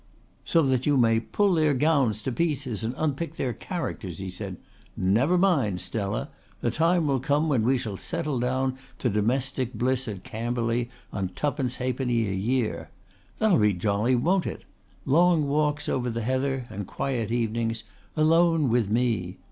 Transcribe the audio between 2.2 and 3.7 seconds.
to pieces and unpick their